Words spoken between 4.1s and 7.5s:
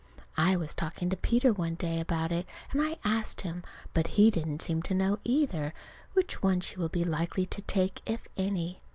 he didn't seem to know, either, which one she will be likely